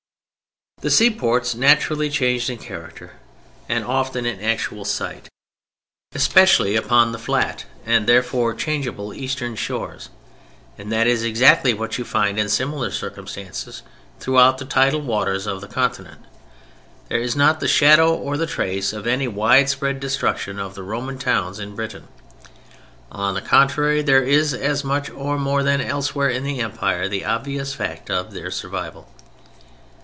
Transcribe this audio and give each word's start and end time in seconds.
The 0.81 0.89
seaports 0.89 1.53
naturally 1.53 2.09
changed 2.09 2.49
in 2.49 2.57
character 2.57 3.11
and 3.69 3.85
often 3.85 4.25
in 4.25 4.41
actual 4.41 4.83
site, 4.83 5.29
especially 6.15 6.75
upon 6.75 7.11
the 7.11 7.19
flat, 7.19 7.65
and 7.85 8.07
therefore 8.07 8.55
changeable, 8.55 9.13
eastern 9.13 9.55
shores—and 9.55 10.91
that 10.91 11.05
is 11.05 11.21
exactly 11.21 11.75
what 11.75 11.99
you 11.99 12.03
find 12.03 12.39
in 12.39 12.49
similar 12.49 12.89
circumstances 12.89 13.83
throughout 14.19 14.57
the 14.57 14.65
tidal 14.65 15.01
waters 15.01 15.45
of 15.45 15.61
the 15.61 15.67
Continent. 15.67 16.25
There 17.09 17.19
is 17.21 17.35
not 17.35 17.59
the 17.59 17.67
shadow 17.67 18.15
or 18.15 18.35
the 18.35 18.47
trace 18.47 18.91
of 18.91 19.05
any 19.05 19.27
widespread 19.27 19.99
destruction 19.99 20.57
of 20.57 20.73
the 20.73 20.81
Roman 20.81 21.19
towns 21.19 21.59
in 21.59 21.75
Britain. 21.75 22.07
On 23.11 23.35
the 23.35 23.41
contrary 23.41 24.01
there 24.01 24.23
is, 24.23 24.51
as 24.51 24.83
much 24.83 25.11
or 25.11 25.37
more 25.37 25.61
than 25.61 25.79
elsewhere 25.79 26.29
in 26.29 26.43
the 26.43 26.59
Empire, 26.59 27.07
the 27.07 27.23
obvious 27.23 27.71
fact 27.75 28.09
of 28.09 28.31
their 28.31 28.49
survival. 28.49 29.07